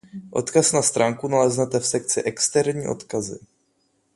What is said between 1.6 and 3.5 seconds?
v sekci Externí odkazy.